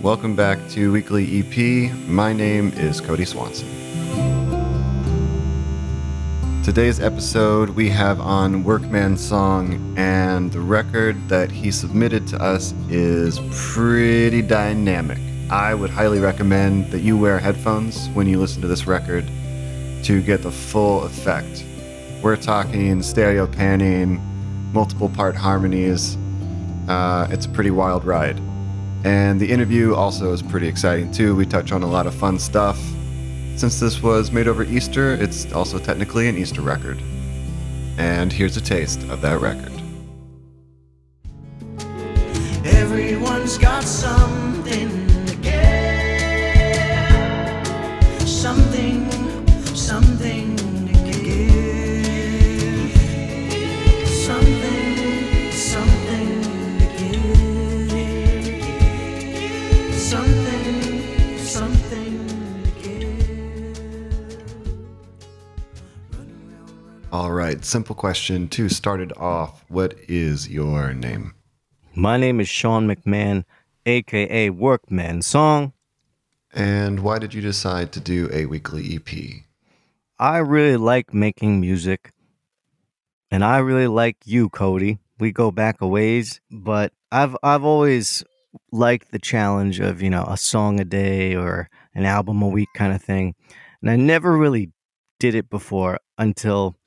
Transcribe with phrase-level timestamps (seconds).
[0.00, 1.92] Welcome back to Weekly EP.
[2.06, 3.66] My name is Cody Swanson.
[6.62, 12.74] Today's episode, we have on Workman's Song, and the record that he submitted to us
[12.88, 15.18] is pretty dynamic.
[15.50, 19.26] I would highly recommend that you wear headphones when you listen to this record
[20.04, 21.64] to get the full effect.
[22.22, 24.22] We're talking stereo panning,
[24.72, 26.16] multiple part harmonies.
[26.86, 28.40] Uh, it's a pretty wild ride.
[29.04, 31.36] And the interview also is pretty exciting too.
[31.36, 32.78] We touch on a lot of fun stuff.
[33.56, 37.02] Since this was made over Easter, it's also technically an Easter record.
[37.96, 39.77] And here's a taste of that record.
[67.68, 69.62] Simple question to start it off.
[69.68, 71.34] What is your name?
[71.94, 73.44] My name is Sean McMahon,
[73.84, 75.74] aka Workman Song.
[76.54, 79.44] And why did you decide to do a weekly EP?
[80.18, 82.12] I really like making music,
[83.30, 84.98] and I really like you, Cody.
[85.18, 88.24] We go back a ways, but I've I've always
[88.72, 92.70] liked the challenge of you know a song a day or an album a week
[92.74, 93.34] kind of thing,
[93.82, 94.72] and I never really
[95.20, 96.77] did it before until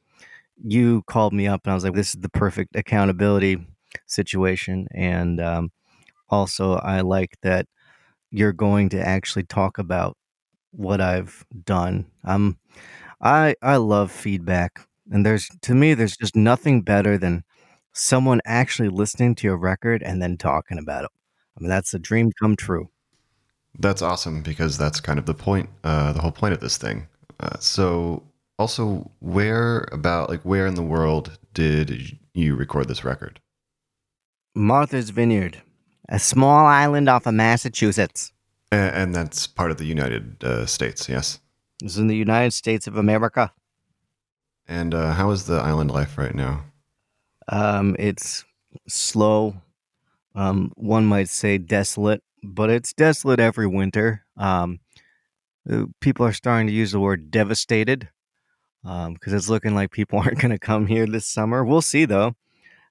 [0.64, 3.58] you called me up, and I was like, this is the perfect accountability
[4.08, 5.72] situation, and um,
[6.30, 7.68] also I like that
[8.31, 10.18] you're going to actually talk about
[10.72, 12.06] what I've done.
[12.23, 12.58] Um,
[13.22, 17.44] I I love feedback, and there's to me there's just nothing better than
[17.94, 21.12] someone actually listening to your record and then talking about it.
[21.58, 22.90] I mean, that's a dream come true.
[23.80, 27.08] That's awesome because that's kind of the point, uh, the whole point of this thing.
[27.40, 28.24] Uh, so,
[28.61, 33.39] also, where about, like, where in the world did you record this record?
[34.55, 35.61] Martha's Vineyard,
[36.07, 38.31] a small island off of Massachusetts.
[38.72, 41.39] A- And that's part of the United uh, States, yes.
[41.83, 43.51] It's in the United States of America.
[44.67, 46.66] And uh, how is the island life right now?
[47.49, 48.45] Um, it's
[48.88, 49.55] slow.
[50.35, 54.23] Um, one might say desolate, but it's desolate every winter.
[54.38, 54.79] Um,
[55.69, 58.09] uh, people are starting to use the word devastated
[58.84, 61.64] because it's looking like people aren't going to come here this summer.
[61.64, 62.36] We'll see, though.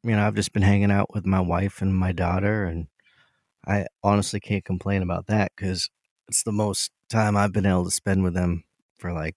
[0.03, 2.87] I mean, I've just been hanging out with my wife and my daughter, and
[3.67, 5.91] I honestly can't complain about that because
[6.29, 8.65] it's the most time I've been able to spend with them
[8.99, 9.37] for like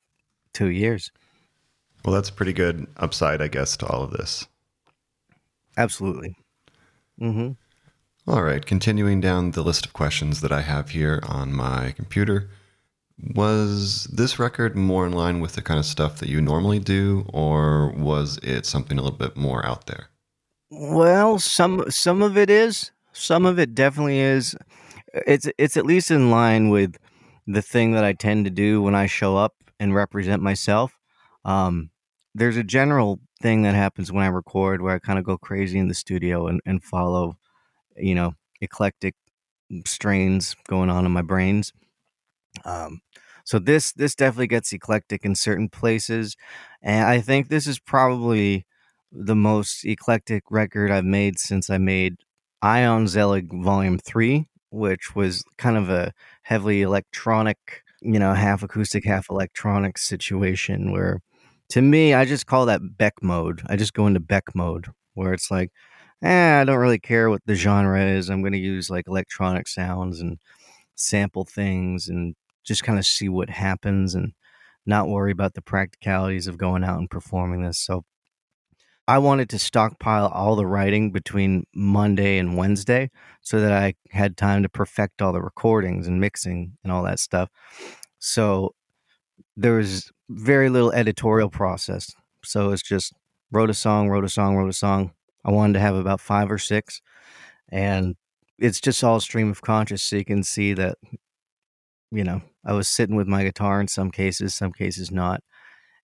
[0.53, 1.11] two years.
[2.05, 4.47] Well, that's a pretty good upside, I guess, to all of this.
[5.77, 6.35] Absolutely.
[7.17, 7.51] hmm
[8.27, 12.49] All right, continuing down the list of questions that I have here on my computer.
[13.19, 17.25] Was this record more in line with the kind of stuff that you normally do,
[17.31, 20.09] or was it something a little bit more out there?
[20.71, 22.91] Well, some some of it is.
[23.11, 24.55] Some of it definitely is.
[25.13, 26.97] It's it's at least in line with
[27.45, 30.97] the thing that I tend to do when I show up and represent myself.
[31.45, 31.91] Um,
[32.33, 35.77] there's a general thing that happens when I record where I kind of go crazy
[35.77, 37.37] in the studio and, and follow,
[37.95, 39.13] you know, eclectic
[39.85, 41.73] strains going on in my brains.
[42.65, 43.01] Um,
[43.45, 46.35] so this this definitely gets eclectic in certain places,
[46.81, 48.65] and I think this is probably
[49.11, 52.15] the most eclectic record I've made since I made
[52.61, 56.13] Ion Zelig Volume Three, which was kind of a
[56.43, 61.21] heavily electronic, you know, half acoustic, half electronic situation where
[61.69, 63.61] to me, I just call that Beck mode.
[63.67, 65.71] I just go into Beck mode where it's like,
[66.21, 68.29] eh, I don't really care what the genre is.
[68.29, 70.37] I'm going to use like electronic sounds and
[70.95, 74.33] sample things and just kind of see what happens and
[74.85, 77.79] not worry about the practicalities of going out and performing this.
[77.79, 78.03] So
[79.07, 83.11] I wanted to stockpile all the writing between Monday and Wednesday
[83.41, 87.19] so that I had time to perfect all the recordings and mixing and all that
[87.19, 87.49] stuff.
[88.19, 88.75] So
[89.57, 92.13] there was very little editorial process.
[92.43, 93.13] So it's just
[93.51, 95.11] wrote a song, wrote a song, wrote a song.
[95.43, 97.01] I wanted to have about five or six.
[97.69, 98.15] And
[98.57, 100.01] it's just all stream of conscious.
[100.01, 100.97] So you can see that,
[102.13, 105.41] you know, I was sitting with my guitar in some cases, some cases not.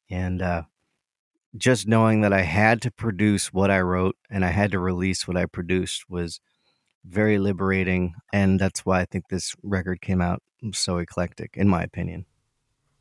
[0.09, 0.63] And uh,
[1.55, 5.27] just knowing that I had to produce what I wrote and I had to release
[5.27, 6.41] what I produced was
[7.05, 8.15] very liberating.
[8.33, 10.41] And that's why I think this record came out
[10.73, 12.25] so eclectic, in my opinion.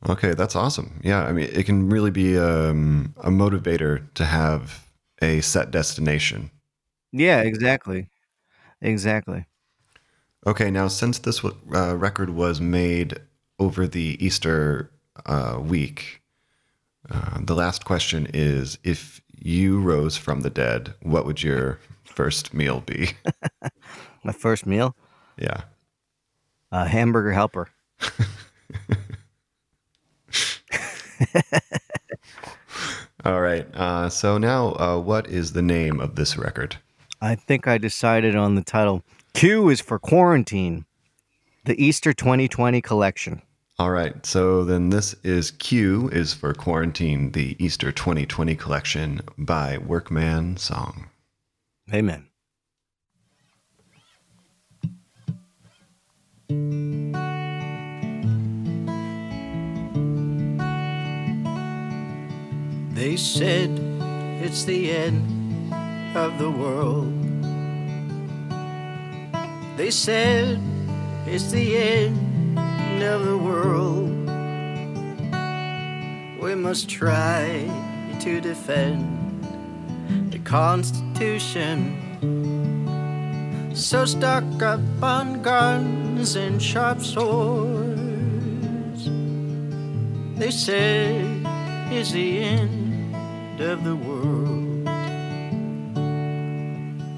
[0.07, 1.01] Okay, that's awesome.
[1.03, 4.85] Yeah, I mean, it can really be um, a motivator to have
[5.21, 6.51] a set destination.
[7.11, 8.09] Yeah, exactly.
[8.81, 9.45] Exactly.
[10.47, 13.19] Okay, now since this uh, record was made
[13.59, 14.89] over the Easter
[15.25, 16.21] uh, week,
[17.11, 22.53] uh, the last question is if you rose from the dead, what would your first
[22.53, 23.11] meal be?
[24.23, 24.95] My first meal,
[25.37, 25.63] yeah.
[26.71, 27.69] a hamburger helper.
[33.25, 33.67] All right.
[33.75, 36.77] Uh, so now, uh, what is the name of this record?
[37.21, 39.03] I think I decided on the title.
[39.39, 40.85] Q is for quarantine.
[41.63, 43.41] The Easter 2020 collection.
[43.77, 44.25] All right.
[44.25, 51.07] So then this is Q is for Quarantine, the Easter 2020 collection by Workman Song.
[51.93, 52.27] Amen.
[62.93, 63.69] They said
[64.43, 65.73] it's the end
[66.17, 67.28] of the world.
[69.79, 70.59] They said
[71.25, 74.09] it's the end of the world.
[76.41, 77.65] We must try
[78.19, 79.41] to defend
[80.33, 81.95] the Constitution.
[83.73, 87.95] So stuck up on guns and sharp swords.
[90.37, 91.23] They said
[91.89, 94.85] it's the end of the world.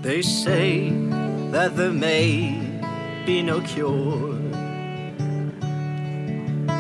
[0.04, 1.11] They say
[1.52, 2.58] that there may
[3.26, 4.40] be no cure.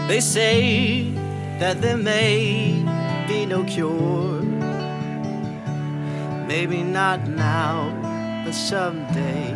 [0.07, 1.11] They say
[1.59, 2.81] that there may
[3.27, 4.41] be no cure.
[6.47, 7.91] Maybe not now,
[8.45, 9.53] but someday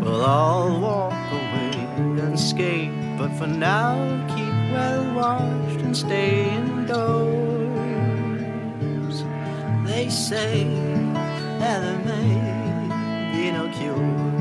[0.00, 3.18] we'll all walk away unscathed.
[3.18, 3.94] But for now,
[4.28, 7.64] keep well washed and stay indoors.
[9.84, 10.64] They say
[11.58, 12.53] that there may
[13.54, 14.33] be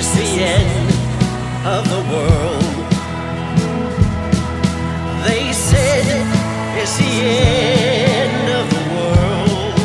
[0.00, 0.88] it's the end
[1.66, 2.64] of the world.
[5.26, 6.06] They said
[6.80, 9.76] it's the end of the world.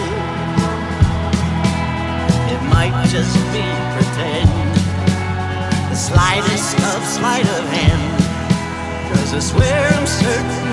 [2.53, 3.65] It might just be
[3.95, 4.49] pretend,
[5.91, 8.07] the slightest of sleight of hand.
[9.09, 10.64] Cause I swear I'm certain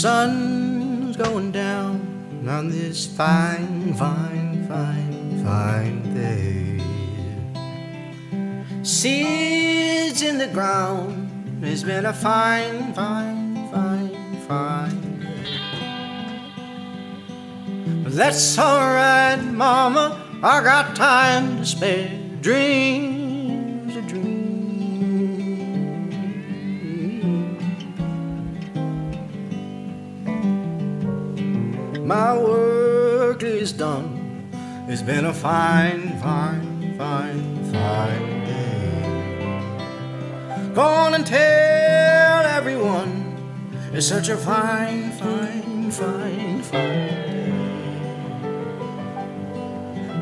[0.00, 6.82] sun's going down on this fine, fine, fine, fine day.
[8.82, 11.30] Seeds in the ground.
[11.62, 15.26] It's been a fine, fine, fine, fine.
[18.04, 20.22] But that's alright, Mama.
[20.42, 22.10] I got time to spare.
[22.42, 23.15] Dreams
[33.76, 34.48] done.
[34.88, 39.60] It's been a fine, fine, fine, fine day.
[40.74, 43.36] Go on and tell everyone
[43.92, 47.52] it's such a fine, fine, fine, fine day.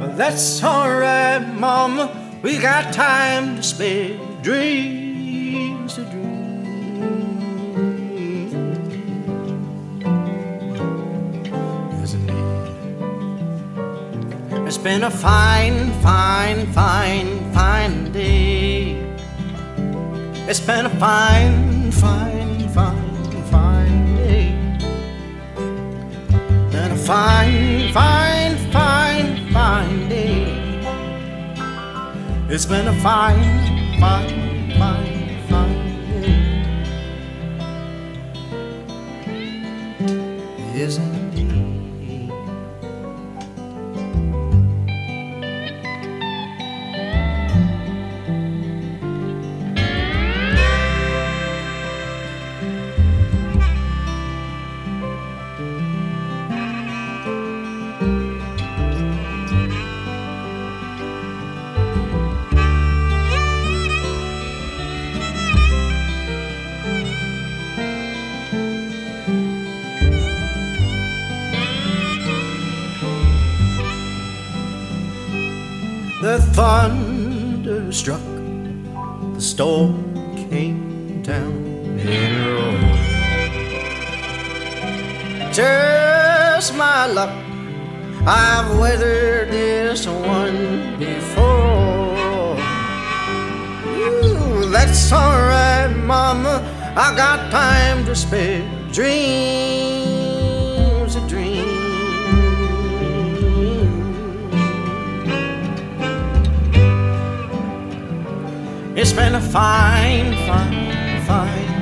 [0.00, 2.10] But that's alright, Mama.
[2.42, 4.18] We got time to spare.
[4.42, 5.03] Dreams
[14.84, 19.02] been a fine, fine, fine, fine day.
[20.46, 24.52] It's been a fine, fine, fine, fine day.
[26.70, 30.44] Been a fine, fine, fine, fine day.
[32.50, 36.36] It's been a fine, fine, fine, fine day.
[40.74, 41.83] Yes, indeed.
[79.54, 79.94] Storm
[80.50, 81.54] came down
[82.00, 82.74] in a roar.
[85.52, 87.30] Just my luck,
[88.26, 92.56] I've weathered this one before.
[93.86, 96.54] Ooh, that's alright, Mama.
[96.96, 98.64] I got time to spare.
[98.90, 99.53] Dreams
[109.16, 111.73] been a fine, fine, fine, fine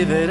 [0.00, 0.29] if it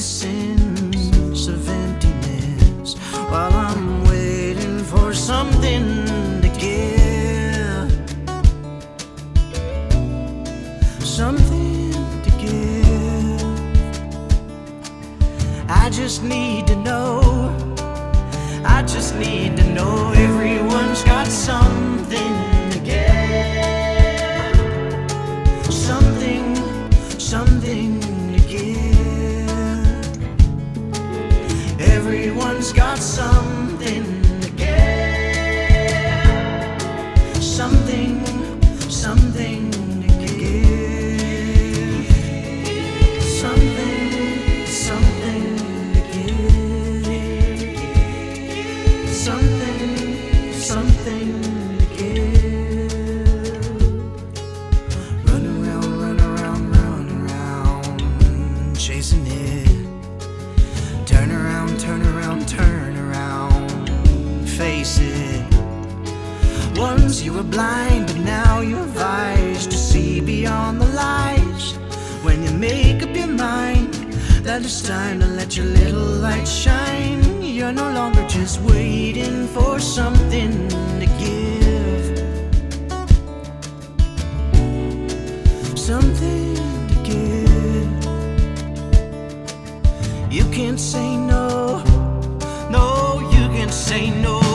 [0.00, 0.37] sing.
[90.30, 91.82] You can't say no,
[92.70, 94.47] no, you can't say no.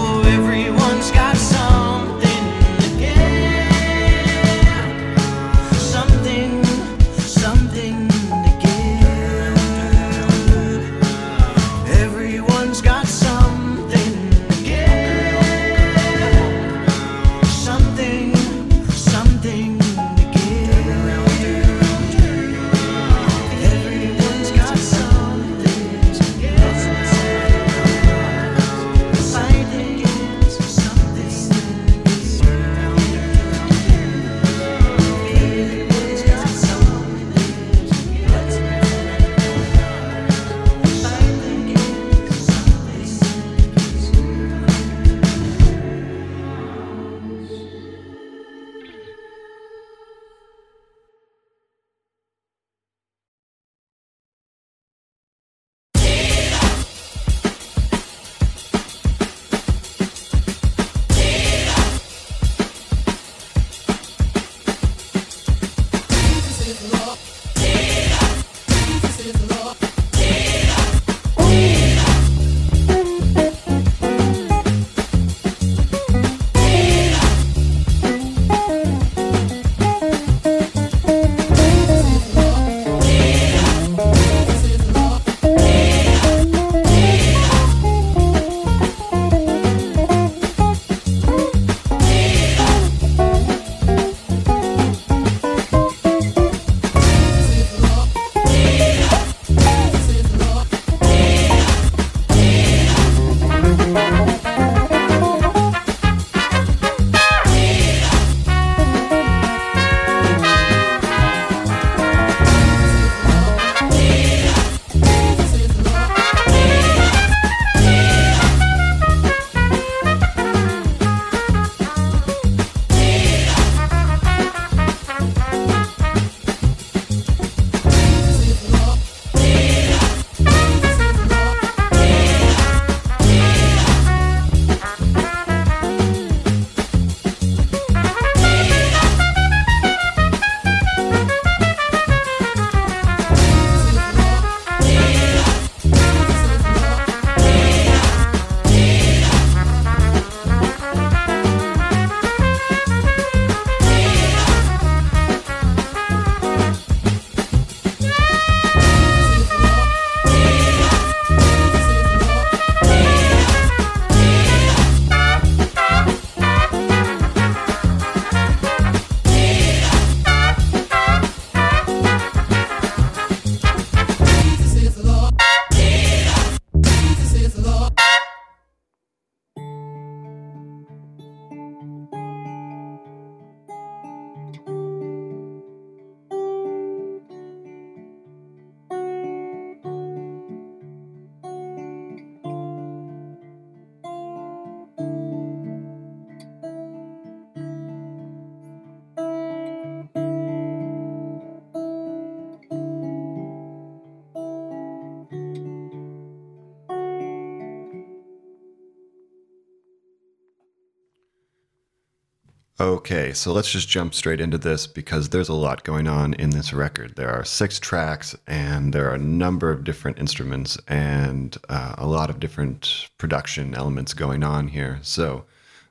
[212.83, 216.49] Okay, so let's just jump straight into this because there's a lot going on in
[216.49, 217.15] this record.
[217.15, 222.05] There are six tracks, and there are a number of different instruments and uh, a
[222.05, 224.99] lot of different production elements going on here.
[225.01, 225.45] So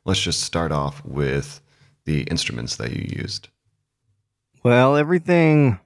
[0.04, 1.62] let's just start off with
[2.04, 3.48] the instruments that you used.
[4.62, 5.80] Well, everything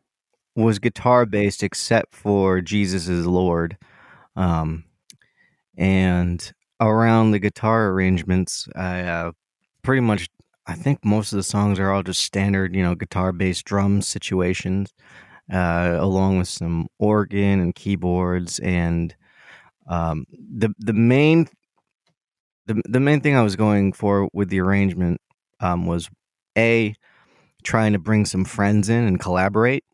[0.56, 3.78] was guitar based except for Jesus is Lord.
[4.34, 4.82] Um,
[5.78, 9.32] and around the guitar arrangements, I uh,
[9.84, 10.28] pretty much,
[10.66, 14.02] I think most of the songs are all just standard, you know, guitar based drum
[14.02, 14.92] situations,
[15.52, 18.58] uh, along with some organ and keyboards.
[18.60, 19.14] And
[19.88, 21.48] um, the the main
[22.66, 25.20] the, the main thing I was going for with the arrangement
[25.60, 26.10] um, was
[26.58, 26.94] a
[27.64, 29.84] trying to bring some friends in and collaborate,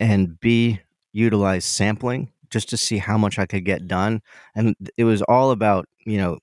[0.00, 0.80] and b
[1.12, 4.20] utilize sampling just to see how much I could get done.
[4.54, 6.38] And it was all about you know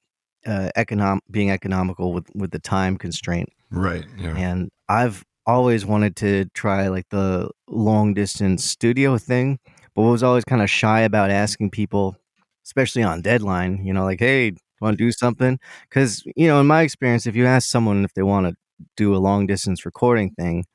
[0.46, 3.50] uh, econom being economical with with the time constraint.
[3.72, 4.06] Right.
[4.18, 4.36] Yeah.
[4.38, 9.60] And I've always wanted to try like the long distance studio thing,
[9.96, 12.16] but was always kind of shy about asking people,
[12.66, 13.86] especially on deadline.
[13.86, 15.60] You know, like, hey, want to do something?
[15.90, 18.56] Because you know, in my experience, if you ask someone if they want to
[18.98, 20.66] do a long distance recording thing,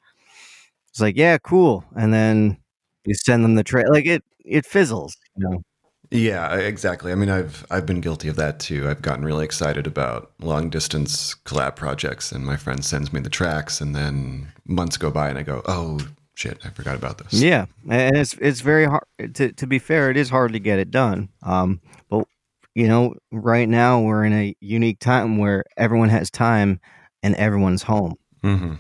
[0.91, 2.59] it's like, yeah, cool, and then
[3.05, 3.87] you send them the trail.
[3.91, 5.17] Like it, it fizzles.
[5.37, 5.63] You know.
[6.11, 7.11] Yeah, exactly.
[7.13, 8.89] I mean, I've I've been guilty of that too.
[8.89, 13.31] I've gotten really excited about long distance collab projects, and my friend sends me the
[13.31, 15.99] tracks, and then months go by, and I go, "Oh
[16.35, 19.05] shit, I forgot about this." Yeah, and it's it's very hard.
[19.35, 21.29] To to be fair, it is hard to get it done.
[21.43, 22.27] Um, but
[22.75, 26.79] you know, right now we're in a unique time where everyone has time
[27.23, 28.15] and everyone's home.
[28.43, 28.75] hmm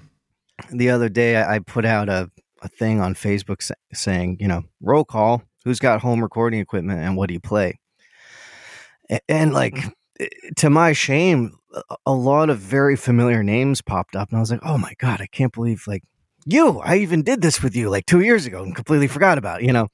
[0.70, 2.30] The other day, I I put out a
[2.62, 5.42] a thing on Facebook saying, you know, roll call.
[5.66, 7.81] Who's got home recording equipment and what do you play?
[9.11, 9.79] A- And like,
[10.20, 10.26] eh,
[10.59, 14.50] to my shame, a- a lot of very familiar names popped up, and I was
[14.50, 16.02] like, oh my god, I can't believe like
[16.44, 16.79] you.
[16.81, 19.61] I even did this with you like two years ago and completely forgot about.
[19.61, 19.88] it, You know,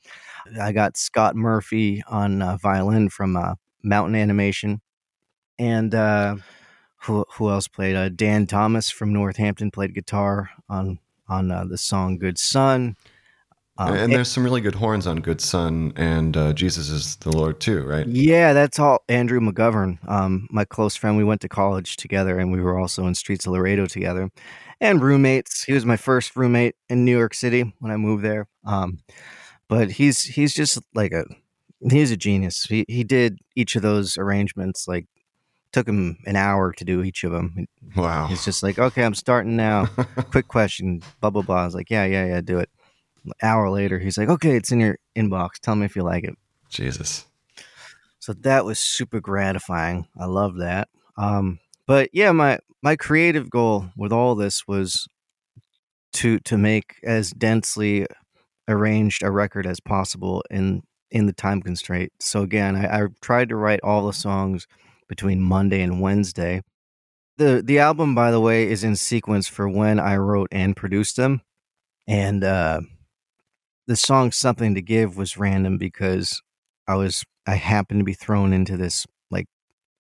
[0.61, 4.83] I got Scott Murphy on uh, violin from uh, Mountain Animation,
[5.59, 6.37] and uh,
[7.03, 7.97] who who else played?
[7.97, 12.97] Uh, Dan Thomas from Northampton played guitar on on uh, the song "Good Son."
[13.89, 17.31] Um, and there's some really good horns on Good Son and uh, Jesus is the
[17.31, 18.07] Lord too, right?
[18.07, 19.03] Yeah, that's all.
[19.09, 21.17] Andrew McGovern, um, my close friend.
[21.17, 24.31] We went to college together, and we were also in Streets of Laredo together,
[24.81, 25.65] and roommates.
[25.65, 28.47] He was my first roommate in New York City when I moved there.
[28.65, 29.01] Um,
[29.69, 31.25] but he's he's just like a
[31.91, 32.65] he's a genius.
[32.65, 35.07] He he did each of those arrangements like
[35.73, 37.67] took him an hour to do each of them.
[37.97, 38.27] Wow.
[38.27, 39.87] He's just like, okay, I'm starting now.
[40.31, 41.63] Quick question, blah blah blah.
[41.63, 42.71] I was like, yeah, yeah, yeah, do it.
[43.43, 45.59] Hour later, he's like, okay, it's in your inbox.
[45.61, 46.37] Tell me if you like it.
[46.69, 47.27] Jesus.
[48.19, 50.07] So that was super gratifying.
[50.19, 50.89] I love that.
[51.17, 55.07] Um, but yeah, my my creative goal with all this was
[56.15, 58.07] to to make as densely
[58.69, 62.13] arranged a record as possible in in the time constraint.
[62.21, 64.67] So again, I, I tried to write all the songs
[65.09, 66.63] between Monday and Wednesday.
[67.39, 71.17] The the album, by the way, is in sequence for when I wrote and produced
[71.17, 71.43] them.
[72.07, 72.81] And uh
[73.93, 76.41] the song Something to Give was random because
[76.89, 79.45] I was I happened to be thrown into this like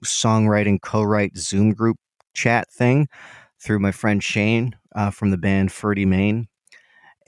[0.02, 1.98] songwriting co-write Zoom group
[2.32, 3.06] chat thing
[3.62, 6.48] through my friend Shane uh, from the band Ferdy Main,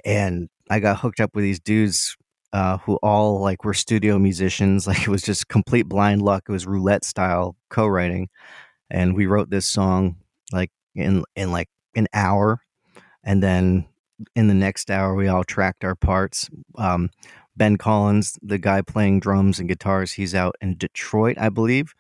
[0.07, 2.17] and I got hooked up with these dudes
[2.55, 4.87] uh, who all like were studio musicians.
[4.87, 6.45] Like it was just complete blind luck.
[6.49, 8.31] It was roulette style co-writing,
[8.89, 10.17] and we wrote this song
[10.51, 12.63] like in in like an hour,
[13.23, 13.85] and then
[14.37, 16.49] in the next hour we all tracked our parts.
[16.77, 17.11] Um,
[17.57, 21.95] Ben Collins, the guy playing drums and guitars, he's out in Detroit, I believe,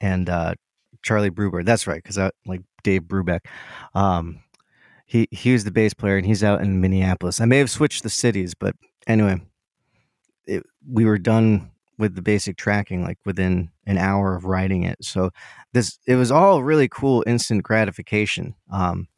[0.00, 0.54] and uh,
[1.02, 1.62] Charlie Bruber.
[1.62, 3.40] That's right, because I like Dave Brubeck.
[3.94, 4.40] Um,
[5.06, 7.40] he he was the bass player, and he's out in Minneapolis.
[7.40, 8.74] I may have switched the cities, but
[9.06, 9.40] anyway,
[10.46, 14.96] it, we were done with the basic tracking like within an hour of writing it.
[15.02, 15.30] So
[15.72, 18.54] this it was all really cool, instant gratification.
[18.70, 19.08] Um,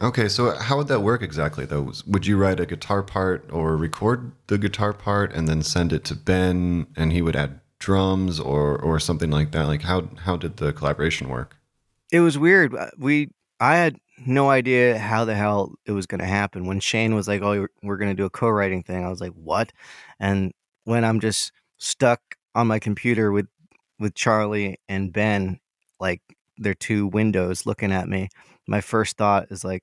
[0.00, 1.92] Okay, so how would that work exactly though?
[2.06, 6.04] Would you write a guitar part or record the guitar part and then send it
[6.04, 9.66] to Ben and he would add drums or or something like that?
[9.66, 11.56] Like how how did the collaboration work?
[12.12, 12.74] it was weird.
[12.74, 13.28] Uh, We
[13.60, 16.66] I had no idea how the hell it was going to happen.
[16.66, 19.20] When Shane was like, "Oh, we're- we're going to do a co-writing thing," I was
[19.20, 19.72] like, "What?"
[20.18, 20.52] And
[20.84, 22.20] when I'm just stuck
[22.54, 23.46] on my computer with
[23.98, 25.60] with Charlie and Ben,
[26.00, 26.22] like
[26.60, 28.28] they're two windows looking at me,
[28.66, 29.82] my first thought is like,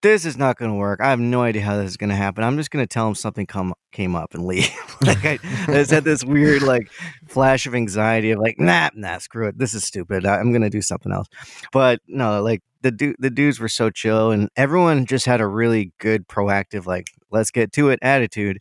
[0.00, 1.00] this is not going to work.
[1.00, 2.44] I have no idea how this is going to happen.
[2.44, 4.70] I'm just going to tell them something come came up and leave.
[5.02, 6.88] like I, I just had this weird like
[7.26, 9.58] flash of anxiety of like, nah, nah, screw it.
[9.58, 10.24] This is stupid.
[10.24, 11.26] I, I'm going to do something else.
[11.72, 15.46] But no, like the du- the dudes were so chill, and everyone just had a
[15.46, 18.58] really good, proactive, like, let's get to it attitude.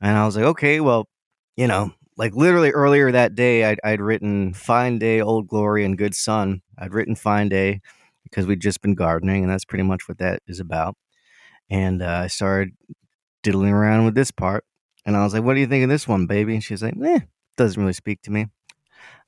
[0.00, 1.06] And I was like, okay, well,
[1.56, 5.96] you know, like literally earlier that day, I'd, I'd written Fine Day, Old Glory, and
[5.96, 6.62] Good Son.
[6.76, 7.80] I'd written Fine Day
[8.24, 10.96] because we'd just been gardening, and that's pretty much what that is about.
[11.70, 12.72] And uh, I started
[13.44, 14.64] diddling around with this part,
[15.06, 16.94] and I was like, "What do you think of this one, baby?" And she's like,
[17.02, 17.20] "Eh,
[17.56, 18.46] doesn't really speak to me."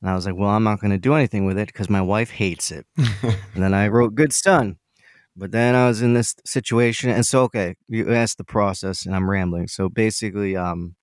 [0.00, 2.02] And I was like, "Well, I'm not going to do anything with it because my
[2.02, 4.78] wife hates it." and then I wrote "Good Son,"
[5.36, 9.14] but then I was in this situation, and so okay, you asked the process, and
[9.14, 9.68] I'm rambling.
[9.68, 10.96] So basically, um,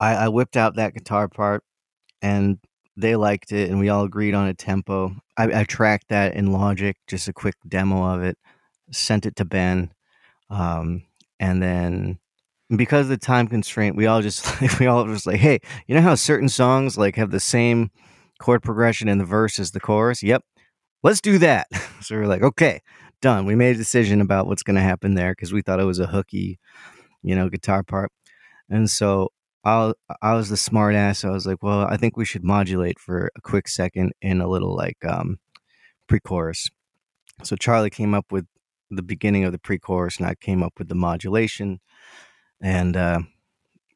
[0.00, 1.62] I, I whipped out that guitar part,
[2.22, 2.58] and
[2.96, 5.14] they liked it, and we all agreed on a tempo.
[5.36, 8.38] I, I tracked that in Logic, just a quick demo of it,
[8.90, 9.92] sent it to Ben,
[10.50, 11.02] um,
[11.40, 12.18] and then
[12.76, 15.94] because of the time constraint, we all just like we all just like, hey, you
[15.94, 17.90] know how certain songs like have the same
[18.38, 20.22] chord progression in the verse as the chorus?
[20.22, 20.42] Yep,
[21.02, 21.66] let's do that.
[22.00, 22.80] so we are like, okay,
[23.20, 23.46] done.
[23.46, 25.98] We made a decision about what's going to happen there because we thought it was
[25.98, 26.58] a hooky,
[27.22, 28.10] you know, guitar part,
[28.68, 29.30] and so
[29.64, 31.24] I I was the smart ass.
[31.24, 34.48] I was like, well, I think we should modulate for a quick second in a
[34.48, 35.38] little like um,
[36.06, 36.70] pre-chorus.
[37.42, 38.46] So Charlie came up with
[38.90, 41.80] the beginning of the pre-chorus, and I came up with the modulation,
[42.60, 43.20] and uh,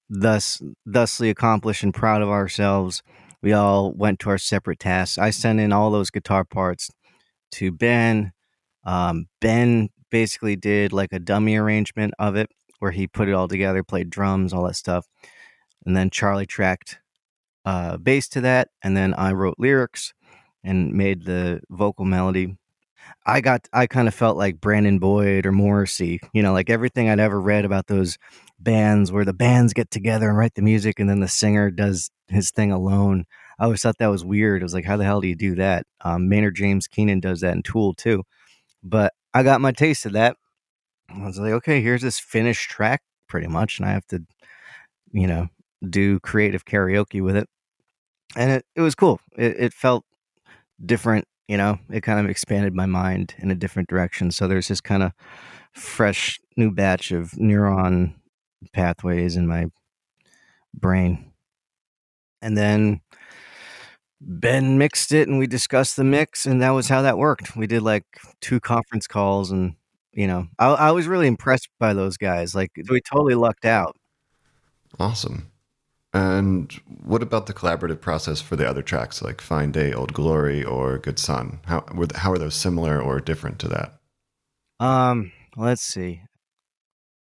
[0.09, 3.03] thus thusly accomplished and proud of ourselves.
[3.43, 5.19] We all went to our separate tasks.
[5.19, 6.91] I sent in all those guitar parts
[7.53, 8.33] to Ben.
[8.85, 12.49] Um, ben basically did like a dummy arrangement of it
[12.81, 15.07] where he put it all together, played drums, all that stuff
[15.87, 16.99] and then Charlie tracked
[17.64, 20.14] uh, bass to that, and then I wrote lyrics
[20.64, 22.57] and made the vocal melody.
[23.27, 27.09] I got I kind of felt like Brandon Boyd or Morrissey, you know, like everything
[27.09, 28.19] I'd ever read about those
[28.59, 32.11] bands where the bands get together and write the music and then the singer does
[32.29, 33.25] his thing alone.
[33.59, 34.62] I always thought that was weird.
[34.62, 35.87] I was like, how the hell do you do that?
[36.03, 38.25] Um, Maynard James Keenan does that in Tool too.
[38.83, 40.37] But I got my taste of that.
[41.09, 43.79] I was like, okay, here's this finished track pretty much.
[43.79, 44.23] And I have to,
[45.12, 45.49] you know,
[45.87, 47.49] do creative karaoke with it.
[48.37, 49.21] And it, it was cool.
[49.37, 50.05] It, it felt
[50.85, 54.31] different, you know, it kind of expanded my mind in a different direction.
[54.31, 55.12] So there's this kind of
[55.73, 58.14] fresh new batch of neuron
[58.73, 59.67] pathways in my
[60.75, 61.33] brain.
[62.43, 63.01] And then
[64.21, 67.57] Ben mixed it and we discussed the mix and that was how that worked.
[67.57, 68.05] We did like
[68.41, 69.75] two conference calls and
[70.12, 72.55] you know, I, I was really impressed by those guys.
[72.55, 73.97] Like we totally lucked out.
[74.99, 75.51] Awesome.
[76.14, 76.73] And
[77.05, 80.99] what about the collaborative process for the other tracks, like Fine Day, Old Glory, or
[80.99, 81.61] Good Son?
[81.66, 84.01] How were how are those similar or different to that?
[84.81, 86.23] Um, let's see.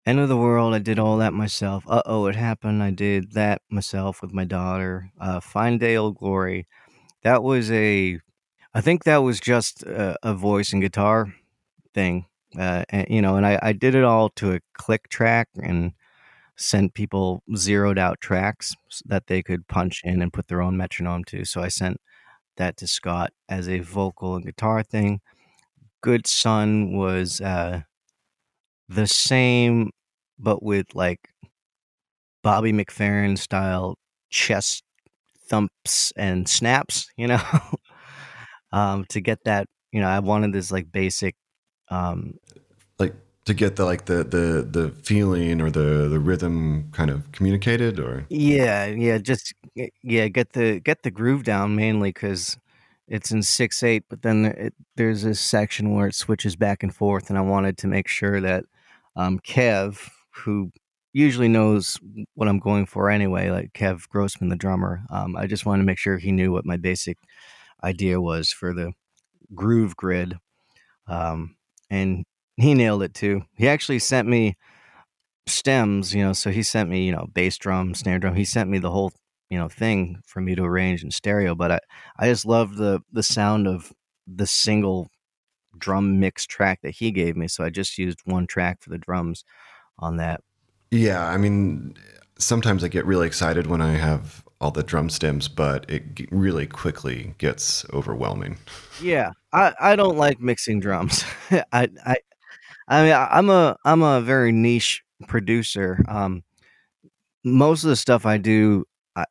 [0.05, 1.83] End of the world, I did all that myself.
[1.88, 2.83] Uh oh, it happened.
[2.83, 5.09] I did that myself with my daughter.
[5.19, 6.67] Uh, Fine Day, Old Glory.
[7.23, 8.19] That was a,
[8.73, 11.33] I think that was just a, a voice and guitar
[11.95, 12.25] thing.
[12.57, 15.93] Uh, and, you know, and I, I did it all to a click track and
[16.57, 18.73] sent people zeroed out tracks
[19.05, 21.45] that they could punch in and put their own metronome to.
[21.45, 21.97] So I sent
[22.57, 25.19] that to Scott as a vocal and guitar thing.
[26.01, 27.81] Good Son was uh,
[28.87, 29.91] the same,
[30.39, 31.19] but with like
[32.43, 33.97] Bobby McFerrin style
[34.29, 34.83] chest
[35.49, 37.41] thumps and snaps, you know,
[38.71, 41.35] um, to get that, you know, I wanted this like basic
[41.89, 42.35] um,
[42.99, 43.13] like
[43.45, 47.99] to get the like the the the feeling or the the rhythm kind of communicated
[47.99, 48.25] or?
[48.29, 49.53] Yeah yeah just
[50.03, 52.58] yeah get the get the groove down mainly because
[53.08, 56.95] it's in six eight but then it, there's this section where it switches back and
[56.95, 58.65] forth and i wanted to make sure that
[59.15, 60.71] um, kev who
[61.13, 61.99] usually knows
[62.34, 65.86] what i'm going for anyway like kev grossman the drummer um, i just wanted to
[65.86, 67.17] make sure he knew what my basic
[67.84, 68.91] idea was for the
[69.53, 70.38] groove grid
[71.08, 71.55] um,
[71.91, 72.25] and
[72.57, 73.43] he nailed it too.
[73.55, 74.55] He actually sent me
[75.47, 78.35] stems, you know, so he sent me, you know, bass drum, snare drum.
[78.35, 79.11] He sent me the whole,
[79.49, 81.79] you know, thing for me to arrange in stereo, but I
[82.17, 83.93] I just love the the sound of
[84.27, 85.09] the single
[85.77, 88.97] drum mix track that he gave me, so I just used one track for the
[88.97, 89.43] drums
[89.99, 90.41] on that.
[90.91, 91.95] Yeah, I mean,
[92.37, 96.65] sometimes I get really excited when I have all the drum stems, but it really
[96.65, 98.58] quickly gets overwhelming.
[99.01, 101.25] Yeah, I, I don't like mixing drums.
[101.51, 102.15] I, I
[102.88, 106.04] I mean, I- am a I'm a very niche producer.
[106.08, 106.44] Um,
[107.44, 109.25] most of the stuff I do, I,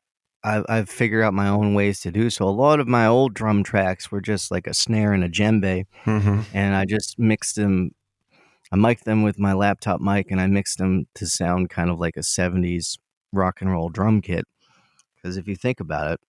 [0.45, 2.31] I I've figured out my own ways to do.
[2.31, 5.29] So a lot of my old drum tracks were just like a snare and a
[5.29, 6.41] djembe, Mm-hmm.
[6.53, 7.93] and I just mixed them
[8.73, 12.01] I mic'd them with my laptop mic and I mixed them to sound kind of
[12.01, 12.99] like a 70s
[13.33, 14.45] rock and roll drum kit.
[15.17, 16.21] Because if you think about it,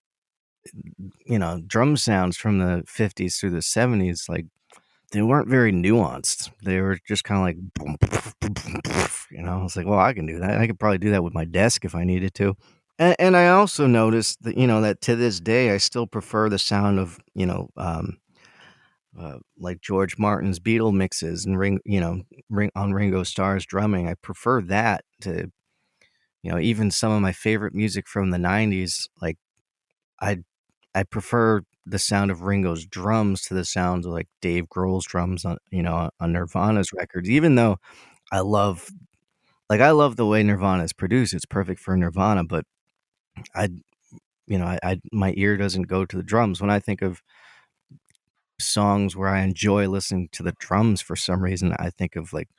[1.26, 4.46] you know, drum sounds from the 50s through the 70s, like
[5.16, 6.52] they weren't very nuanced.
[6.62, 7.96] They were just kind of like, boom,
[9.32, 10.58] you know, I was like, well, I can do that.
[10.60, 12.56] I could probably do that with my desk if I needed to.
[13.00, 16.50] And, and I also noticed that, you know, that to this day, I still prefer
[16.50, 18.18] the sound of, you know, um,
[19.18, 24.10] uh, like George Martin's Beatle mixes and ring, you know, ring on Ringo Starr's drumming.
[24.10, 25.50] I prefer that to,
[26.44, 29.08] you know, even some of my favorite music from the '90s.
[29.22, 29.38] Like,
[30.20, 30.40] I,
[30.94, 35.46] I prefer the sound of Ringo's drums to the sounds of like Dave Grohl's drums
[35.46, 37.30] on, you know, on Nirvana's records.
[37.30, 37.78] Even though
[38.32, 38.90] I love,
[39.70, 41.34] like, I love the way Nirvana is produced.
[41.34, 42.66] It's perfect for Nirvana, but
[43.56, 43.70] I,
[44.48, 47.22] you know, I, I my ear doesn't go to the drums when I think of
[48.60, 51.74] songs where I enjoy listening to the drums for some reason.
[51.78, 52.50] I think of like,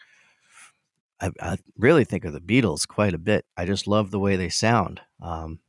[1.21, 3.47] I, I really think of the Beatles quite a bit.
[3.57, 5.01] I just love the way they sound.
[5.23, 5.61] Um,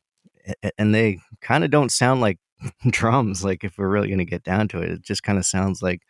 [0.77, 2.39] and they kind of don't sound like
[2.89, 3.43] drums.
[3.43, 5.81] Like if we're really going to get down to it, it just kind of sounds
[5.81, 6.01] like,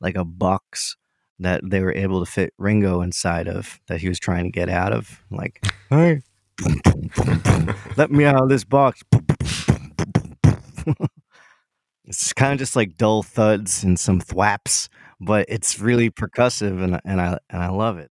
[0.00, 0.96] like a box
[1.38, 4.68] that they were able to fit Ringo inside of that he was trying to get
[4.68, 5.22] out of.
[5.30, 6.22] Like, hey,
[7.96, 9.02] let me out of this box.
[12.06, 14.88] It's kind of just like dull thuds and some thwaps,
[15.20, 18.10] but it's really percussive and and I and I love it.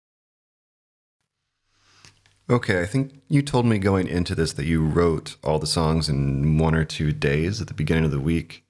[2.49, 6.09] Okay, I think you told me going into this that you wrote all the songs
[6.09, 8.63] in one or two days at the beginning of the week.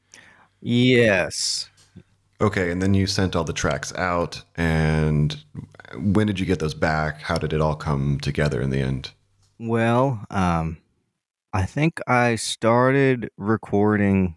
[0.61, 1.69] Yes.
[2.39, 5.43] Okay, and then you sent all the tracks out and
[5.97, 7.21] when did you get those back?
[7.21, 9.11] How did it all come together in the end?
[9.59, 10.77] Well, um
[11.53, 14.35] I think I started recording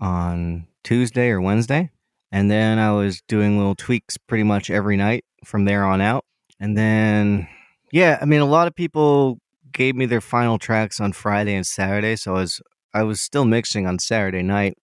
[0.00, 1.90] on Tuesday or Wednesday.
[2.32, 6.24] And then I was doing little tweaks pretty much every night from there on out.
[6.58, 7.46] And then,
[7.92, 9.38] yeah, I mean, a lot of people
[9.72, 12.16] gave me their final tracks on Friday and Saturday.
[12.16, 12.60] So I was,
[12.94, 14.76] I was still mixing on Saturday night.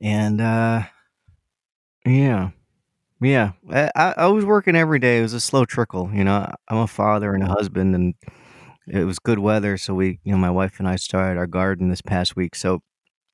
[0.00, 0.82] And, uh,
[2.06, 2.50] yeah,
[3.20, 5.18] yeah, I, I was working every day.
[5.18, 6.10] It was a slow trickle.
[6.14, 8.14] You know, I'm a father and a husband, and
[8.86, 9.76] it was good weather.
[9.76, 12.54] So we, you know, my wife and I started our garden this past week.
[12.54, 12.80] So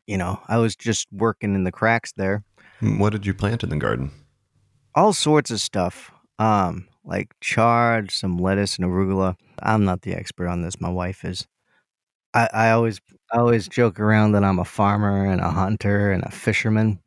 [0.06, 2.44] you know, I was just working in the cracks there.
[2.80, 4.10] Mm, what did you plant in the garden?
[4.94, 6.10] All sorts of stuff.
[6.38, 9.36] Um, like chard, some lettuce and arugula.
[9.62, 10.80] I'm not the expert on this.
[10.80, 11.46] My wife is.
[12.32, 13.00] I, I always
[13.32, 17.00] I always joke around that I'm a farmer and a hunter and a fisherman.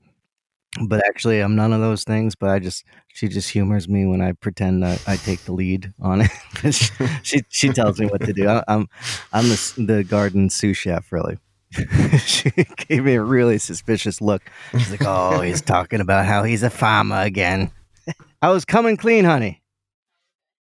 [0.88, 4.22] But actually I'm none of those things, but I just she just humors me when
[4.22, 6.74] I pretend that I take the lead on it.
[7.24, 8.48] she, she, tells me what to do.
[8.48, 8.88] I, I'm
[9.34, 11.38] I'm the, the garden sous chef really.
[12.20, 14.42] she gave me a really suspicious look.
[14.72, 17.72] She's like, "Oh, he's talking about how he's a farmer again."
[18.42, 19.62] I was coming clean, honey.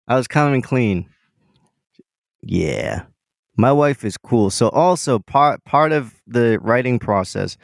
[0.08, 1.10] I was coming clean.
[2.42, 3.04] Yeah.
[3.58, 4.50] My wife is cool.
[4.50, 7.58] So also part part of the writing process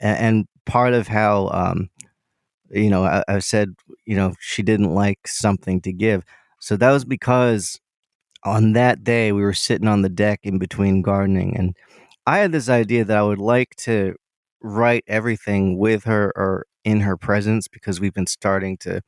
[0.00, 1.88] and, and part of how um
[2.70, 3.74] you know, I, I said,
[4.06, 6.24] you know, she didn't like something to give.
[6.60, 7.78] So that was because
[8.44, 11.76] on that day we were sitting on the deck in between gardening and
[12.26, 14.16] I had this idea that I would like to
[14.62, 19.02] write everything with her or in her presence because we've been starting to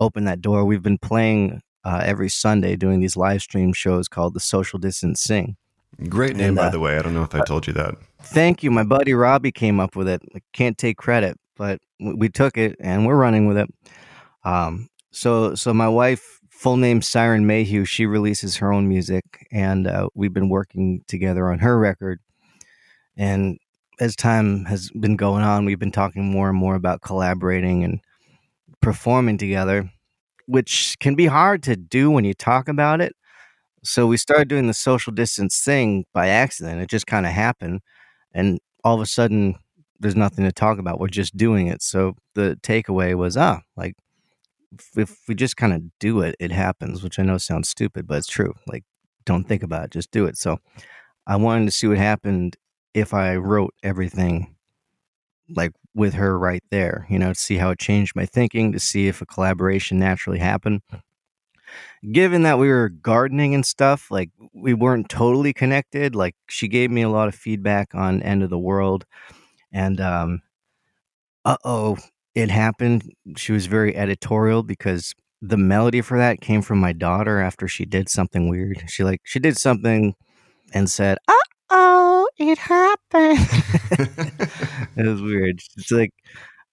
[0.00, 0.64] open that door.
[0.64, 5.20] We've been playing uh, every Sunday doing these live stream shows called the Social Distance
[5.20, 5.56] Sing.
[6.08, 6.98] Great name, and, uh, by the way.
[6.98, 7.94] I don't know if I uh, told you that.
[8.22, 8.70] Thank you.
[8.70, 10.22] My buddy Robbie came up with it.
[10.34, 13.68] I can't take credit, but we took it and we're running with it.
[14.44, 19.86] Um, so, so my wife, full name Siren Mayhew, she releases her own music, and
[19.86, 22.20] uh, we've been working together on her record
[23.16, 23.58] and
[24.00, 28.00] as time has been going on, we've been talking more and more about collaborating and
[28.80, 29.90] performing together,
[30.46, 33.14] which can be hard to do when you talk about it.
[33.84, 36.80] So we started doing the social distance thing by accident.
[36.80, 37.80] It just kind of happened.
[38.32, 39.56] And all of a sudden,
[40.00, 41.00] there's nothing to talk about.
[41.00, 41.82] We're just doing it.
[41.82, 43.94] So the takeaway was, ah, like,
[44.96, 48.18] if we just kind of do it, it happens, which I know sounds stupid, but
[48.18, 48.54] it's true.
[48.66, 48.84] Like,
[49.24, 50.36] don't think about it, just do it.
[50.36, 50.58] So
[51.26, 52.56] I wanted to see what happened
[52.94, 54.54] if I wrote everything
[55.54, 58.80] like with her right there, you know, to see how it changed my thinking, to
[58.80, 60.80] see if a collaboration naturally happened.
[62.10, 66.90] Given that we were gardening and stuff, like we weren't totally connected, like she gave
[66.90, 69.04] me a lot of feedback on End of the World.
[69.72, 70.42] And um
[71.44, 71.96] uh oh,
[72.34, 73.10] it happened.
[73.36, 77.84] She was very editorial because the melody for that came from my daughter after she
[77.84, 78.84] did something weird.
[78.88, 80.14] She like she did something
[80.72, 81.34] and said, "Uh
[81.70, 83.38] oh, it happened.
[84.96, 85.60] it was weird.
[85.76, 86.12] It's like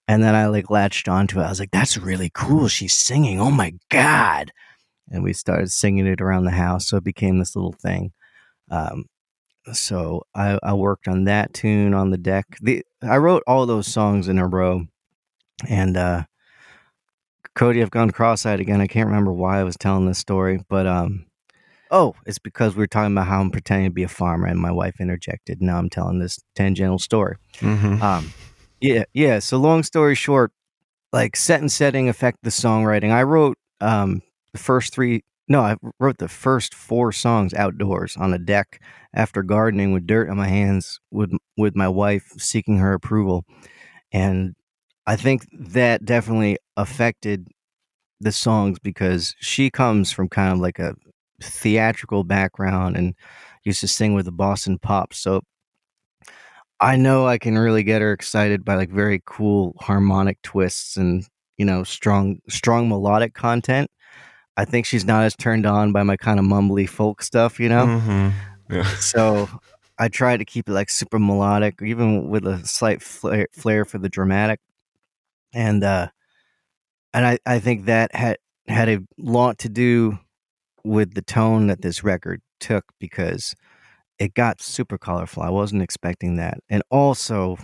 [0.09, 1.43] and then I like latched onto it.
[1.43, 2.67] I was like, "That's really cool.
[2.67, 3.39] She's singing.
[3.39, 4.51] Oh my god!"
[5.11, 8.11] And we started singing it around the house, so it became this little thing.
[8.72, 9.05] Um,
[9.74, 12.45] so I, I worked on that tune on the deck.
[12.61, 14.88] The I wrote all those songs in a row,
[15.70, 16.24] and uh,
[17.53, 18.82] Cody, I've gone cross-eyed again.
[18.82, 21.28] I can't remember why I was telling this story, but um,
[21.92, 24.60] oh, it's because we were talking about how I'm pretending to be a farmer, and
[24.60, 25.62] my wife interjected.
[25.62, 27.38] Now I'm telling this tangential story.
[27.58, 28.02] Mm-hmm.
[28.02, 28.34] Um,
[28.82, 29.40] yeah, yeah.
[29.40, 30.52] So long story short,
[31.12, 33.12] like set and setting affect the songwriting.
[33.12, 34.22] I wrote um
[34.54, 35.24] the first three.
[35.48, 38.80] No, I wrote the first four songs outdoors on a deck
[39.16, 43.46] after gardening with dirt on my hands with with my wife seeking her approval,
[44.12, 44.56] and
[45.08, 47.48] I think that definitely affected
[48.22, 50.94] the songs because she comes from kind of like a
[51.42, 53.14] theatrical background and
[53.64, 55.20] used to sing with the Boston Pops.
[55.20, 55.42] So
[56.80, 61.26] I know I can really get her excited by like very cool harmonic twists and
[61.58, 63.90] you know strong strong melodic content.
[64.56, 67.70] I think she's not as turned on by my kind of mumbly folk stuff, you
[67.70, 67.86] know.
[67.86, 68.30] Mm-hmm.
[68.76, 68.84] Yeah.
[68.96, 69.50] So
[69.98, 73.98] I try to keep it like super melodic, even with a slight flair, flair for
[73.98, 74.60] the dramatic.
[75.54, 76.10] And uh
[77.14, 78.38] and I I think that had
[78.68, 80.20] had a lot to do
[80.90, 83.56] with the tone that this record took because
[84.18, 85.44] it got super colorful.
[85.44, 86.58] I wasn't expecting that.
[86.68, 87.58] And also,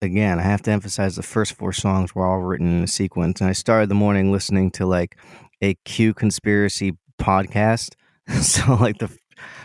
[0.00, 3.40] again, I have to emphasize the first four songs were all written in a sequence.
[3.40, 5.18] And I started the morning listening to like
[5.60, 7.96] a Q conspiracy podcast.
[8.40, 9.10] so like the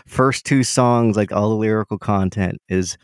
[0.08, 2.98] first two songs, like all the lyrical content is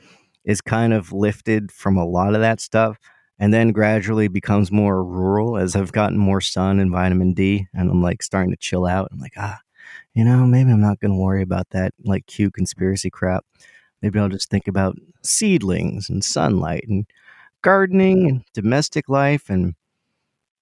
[0.45, 2.99] is kind of lifted from a lot of that stuff
[3.39, 7.91] and then gradually becomes more rural as I've gotten more sun and vitamin D and
[7.91, 9.09] I'm like starting to chill out.
[9.13, 9.59] I'm like, ah,
[10.15, 13.45] you know, maybe I'm not going to worry about that like cute conspiracy crap.
[14.03, 17.07] Maybe I'll just think about seedlings and sunlight and
[17.63, 19.75] gardening and domestic life and,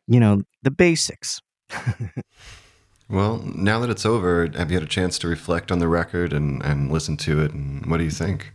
[0.07, 1.41] you know, the basics.
[3.13, 6.33] Well, now that it's over, have you had a chance to reflect on the record
[6.33, 7.53] and, and listen to it?
[7.53, 8.53] And what do you think?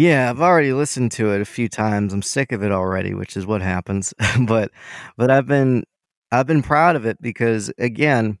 [0.00, 2.14] Yeah, I've already listened to it a few times.
[2.14, 4.14] I'm sick of it already, which is what happens.
[4.46, 4.70] but
[5.18, 5.84] but I've been
[6.32, 8.38] I've been proud of it because again,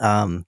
[0.00, 0.46] um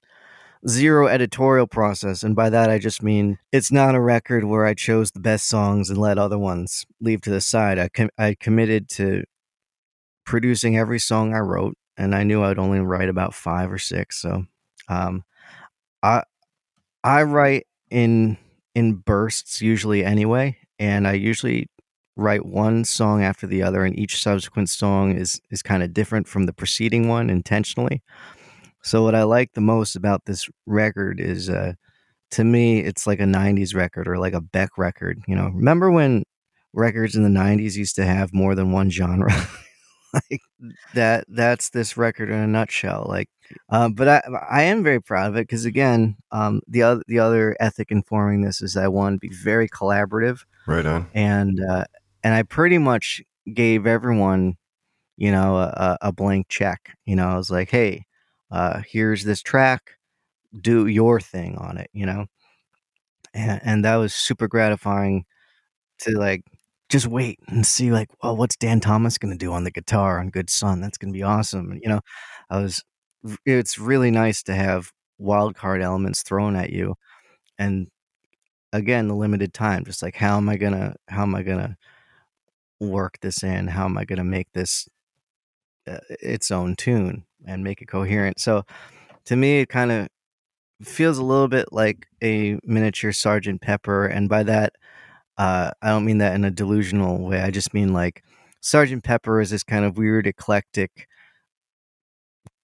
[0.68, 4.74] zero editorial process and by that I just mean it's not a record where I
[4.74, 7.78] chose the best songs and let other ones leave to the side.
[7.78, 9.24] I com- I committed to
[10.24, 14.16] producing every song I wrote and I knew I'd only write about 5 or 6.
[14.22, 14.46] So
[14.88, 15.24] um
[16.02, 16.22] I
[17.04, 18.38] I write in
[18.76, 21.66] in bursts usually anyway, and I usually
[22.14, 26.28] write one song after the other, and each subsequent song is is kind of different
[26.28, 28.02] from the preceding one intentionally.
[28.82, 31.72] So what I like the most about this record is, uh,
[32.32, 35.22] to me, it's like a '90s record or like a Beck record.
[35.26, 36.24] You know, remember when
[36.74, 39.32] records in the '90s used to have more than one genre?
[40.30, 40.40] like
[40.94, 41.24] that.
[41.28, 43.06] That's this record in a nutshell.
[43.08, 43.28] Like
[43.70, 47.18] uh, but I I am very proud of it because again, um, the other the
[47.18, 51.08] other ethic informing this is I want to be very collaborative, Right on.
[51.14, 51.84] and uh,
[52.24, 53.22] and I pretty much
[53.54, 54.56] gave everyone,
[55.16, 56.96] you know, a, a blank check.
[57.06, 58.06] You know, I was like, hey,
[58.50, 59.92] uh, here's this track,
[60.60, 61.90] do your thing on it.
[61.92, 62.26] You know,
[63.34, 65.24] and and that was super gratifying
[66.00, 66.44] to like
[66.88, 70.30] just wait and see like, well, what's Dan Thomas gonna do on the guitar on
[70.30, 70.80] Good Son?
[70.80, 71.72] That's gonna be awesome.
[71.72, 72.00] And, you know,
[72.50, 72.82] I was
[73.44, 76.94] it's really nice to have wild card elements thrown at you
[77.58, 77.88] and
[78.72, 81.76] again the limited time just like how am i gonna how am i gonna
[82.80, 84.88] work this in how am i gonna make this
[85.88, 88.62] uh, its own tune and make it coherent so
[89.24, 90.08] to me it kind of
[90.82, 94.74] feels a little bit like a miniature sergeant pepper and by that
[95.38, 98.22] uh, i don't mean that in a delusional way i just mean like
[98.60, 101.06] sergeant pepper is this kind of weird eclectic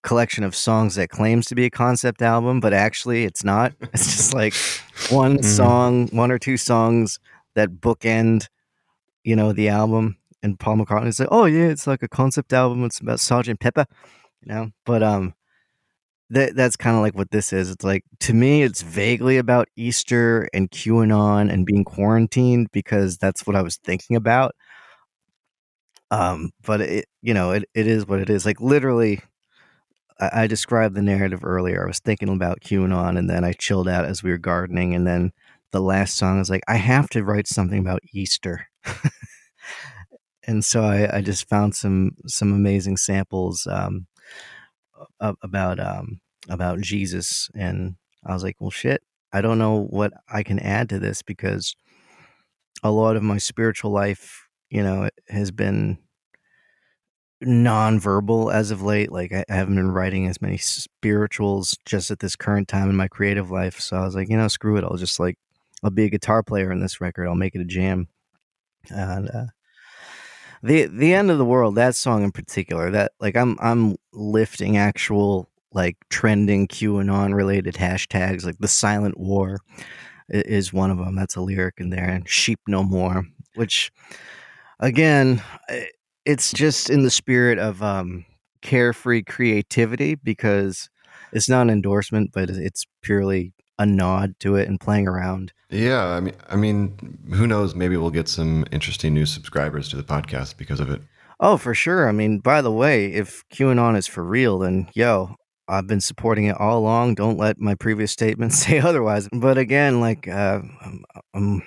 [0.02, 3.72] collection of songs that claims to be a concept album, but actually it's not.
[3.94, 4.54] It's just like
[5.10, 5.44] one Mhm.
[5.44, 7.20] song, one or two songs
[7.54, 8.48] that bookend,
[9.24, 10.16] you know, the album.
[10.42, 12.84] And Paul McCartney McCartney's like, "Oh yeah, it's like a concept album.
[12.84, 13.86] It's about Sergeant Pepper,"
[14.40, 14.70] you know.
[14.84, 15.34] But um,
[16.32, 17.70] that that's kind of like what this is.
[17.70, 23.46] It's like to me, it's vaguely about Easter and QAnon and being quarantined because that's
[23.46, 24.54] what I was thinking about.
[26.10, 28.46] Um, but it, you know, it, it is what it is.
[28.46, 29.20] Like literally,
[30.20, 31.84] I, I described the narrative earlier.
[31.84, 35.06] I was thinking about QAnon, and then I chilled out as we were gardening, and
[35.06, 35.32] then
[35.72, 38.68] the last song is like, I have to write something about Easter.
[40.46, 44.06] and so I, I just found some some amazing samples um,
[45.20, 50.42] about um, about Jesus, and I was like, well, shit, I don't know what I
[50.42, 51.74] can add to this because
[52.82, 55.98] a lot of my spiritual life you know, has been
[57.42, 59.12] non-verbal as of late.
[59.12, 63.06] Like I, haven't been writing as many spirituals just at this current time in my
[63.06, 63.78] creative life.
[63.80, 64.84] So I was like, you know, screw it.
[64.84, 65.36] I'll just like
[65.82, 67.28] I'll be a guitar player in this record.
[67.28, 68.08] I'll make it a jam.
[68.88, 69.46] And uh,
[70.62, 74.76] the the end of the world, that song in particular, that like I'm I'm lifting
[74.76, 79.58] actual like trending QAnon related hashtags, like the silent war
[80.28, 81.16] is one of them.
[81.16, 83.90] That's a lyric in there, and sheep no more, which
[84.80, 85.42] again,
[86.24, 88.24] it's just in the spirit of um,
[88.62, 90.88] carefree creativity because
[91.32, 93.52] it's not an endorsement, but it's purely
[93.82, 95.52] a nod to it and playing around.
[95.70, 97.74] Yeah, I mean, I mean, who knows?
[97.74, 101.02] Maybe we'll get some interesting new subscribers to the podcast because of it.
[101.40, 102.08] Oh, for sure.
[102.08, 105.34] I mean, by the way, if QAnon is for real, then yo,
[105.68, 107.14] I've been supporting it all along.
[107.16, 109.28] Don't let my previous statements say otherwise.
[109.32, 111.04] But again, like uh, I'm,
[111.34, 111.62] I'm,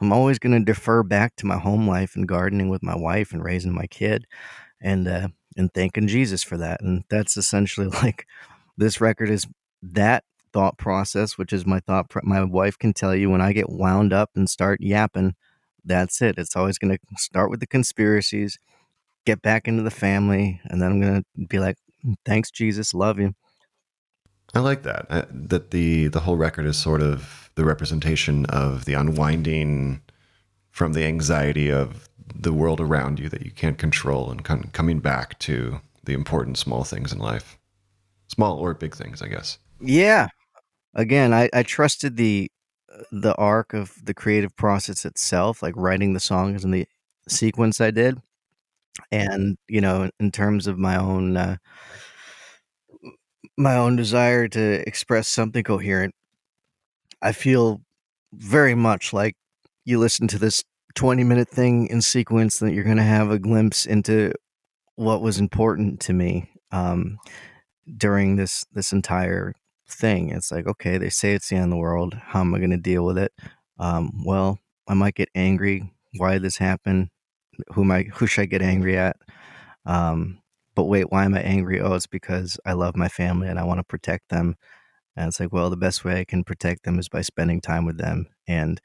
[0.00, 3.32] I'm always going to defer back to my home life and gardening with my wife
[3.32, 4.26] and raising my kid,
[4.82, 6.80] and uh, and thanking Jesus for that.
[6.82, 8.26] And that's essentially like
[8.76, 9.46] this record is
[9.82, 12.08] that thought process, which is my thought.
[12.08, 15.34] Pro- my wife can tell you when I get wound up and start yapping.
[15.84, 16.38] That's it.
[16.38, 18.58] It's always going to start with the conspiracies
[19.24, 21.76] get back into the family, and then I'm gonna be like,
[22.24, 23.34] "Thanks, Jesus, love you."
[24.54, 25.06] I like that.
[25.10, 30.02] Uh, that the the whole record is sort of the representation of the unwinding
[30.70, 34.98] from the anxiety of the world around you that you can't control and com- coming
[34.98, 37.58] back to the important small things in life.
[38.28, 39.58] Small or big things, I guess.
[39.80, 40.28] Yeah.
[40.94, 42.50] Again, I, I trusted the
[43.10, 46.86] the arc of the creative process itself, like writing the songs and the
[47.28, 48.20] sequence I did,
[49.10, 51.56] and you know, in terms of my own uh,
[53.56, 56.14] my own desire to express something coherent,
[57.22, 57.80] I feel
[58.32, 59.36] very much like
[59.84, 60.64] you listen to this
[60.94, 64.32] 20 minute thing in sequence that you're going to have a glimpse into
[64.96, 67.18] what was important to me um,
[67.96, 69.54] during this this entire
[69.88, 70.30] thing.
[70.30, 72.14] It's like, okay, they say it's the end of the world.
[72.14, 73.32] How am I going to deal with it?
[73.78, 74.58] Um, well,
[74.88, 75.92] I might get angry.
[76.16, 77.10] Why did this happen?
[77.74, 78.04] Who am I?
[78.14, 79.16] Who should I get angry at?
[79.86, 80.40] Um,
[80.74, 81.80] but wait, why am I angry?
[81.80, 84.56] Oh, it's because I love my family and I want to protect them.
[85.16, 87.84] And it's like, well, the best way I can protect them is by spending time
[87.84, 88.26] with them.
[88.48, 88.80] And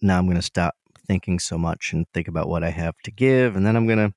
[0.00, 0.74] now I'm going to stop
[1.06, 3.56] thinking so much and think about what I have to give.
[3.56, 4.14] And then I'm going to,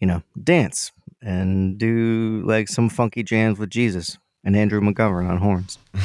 [0.00, 0.90] you know, dance
[1.22, 4.18] and do like some funky jams with Jesus
[4.48, 5.78] and Andrew McGovern on horns.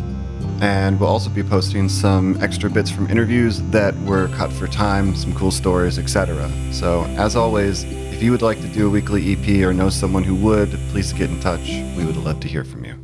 [0.61, 5.16] And we'll also be posting some extra bits from interviews that were cut for time,
[5.16, 6.50] some cool stories, etc.
[6.70, 10.22] So, as always, if you would like to do a weekly EP or know someone
[10.22, 11.68] who would, please get in touch.
[11.96, 12.99] We would love to hear from you.